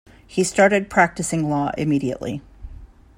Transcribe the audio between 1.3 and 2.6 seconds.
law immediately.